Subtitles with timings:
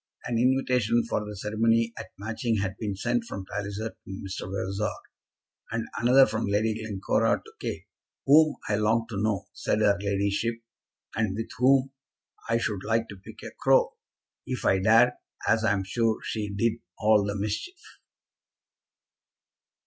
[0.25, 3.47] An invitation for the ceremony at Matching had been sent from Mr.
[3.53, 4.47] Palliser to Mr.
[4.51, 4.89] Vavasor,
[5.71, 7.85] and another from Lady Glencora to Kate,
[8.25, 10.55] "whom I long to know," said her ladyship,
[11.15, 11.91] "and with whom
[12.49, 13.93] I should like to pick a crow,
[14.47, 15.11] if I dared,
[15.47, 17.99] as I'm sure she did all the mischief."